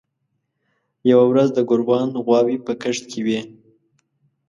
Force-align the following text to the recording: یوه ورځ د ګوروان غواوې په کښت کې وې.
یوه 1.09 1.25
ورځ 1.31 1.49
د 1.53 1.59
ګوروان 1.69 2.09
غواوې 2.25 2.57
په 2.65 2.73
کښت 2.81 3.03
کې 3.11 3.19
وې. 3.25 3.39